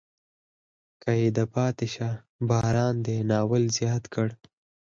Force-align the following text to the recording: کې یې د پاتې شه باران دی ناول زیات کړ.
کې 1.01 1.13
یې 1.21 1.27
د 1.37 1.39
پاتې 1.53 1.87
شه 1.93 2.09
باران 2.49 2.95
دی 3.05 3.17
ناول 3.29 3.63
زیات 3.77 4.03
کړ. 4.13 4.29